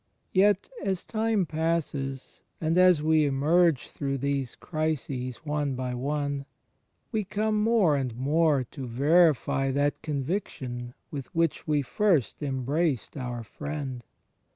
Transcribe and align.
Yet, 0.33 0.67
as 0.83 1.03
time 1.05 1.45
passes, 1.45 2.41
and 2.59 2.75
as 2.75 3.03
we 3.03 3.23
emerge 3.25 3.91
through 3.91 4.17
these 4.17 4.55
crises 4.55 5.45
one 5.45 5.75
by 5.75 5.93
one, 5.93 6.47
we 7.11 7.23
come 7.23 7.61
more 7.61 7.95
and 7.95 8.15
more 8.15 8.63
to 8.71 8.87
verify 8.87 9.69
that 9.69 10.01
conviction 10.01 10.95
with 11.11 11.27
which 11.35 11.67
we 11.67 11.83
first 11.83 12.41
embraced 12.41 13.15
our 13.15 13.43
Friend. 13.43 14.03